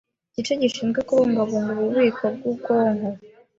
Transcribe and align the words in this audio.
igice 0.31 0.53
gishinzwe 0.61 0.99
kubungabunga 1.07 1.71
ububiko 1.75 2.23
bw’ubwonko 2.35 3.09